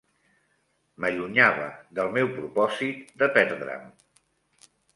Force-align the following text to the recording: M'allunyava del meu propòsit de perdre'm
M'allunyava 1.03 1.67
del 2.01 2.11
meu 2.17 2.31
propòsit 2.39 3.15
de 3.23 3.31
perdre'm 3.39 3.87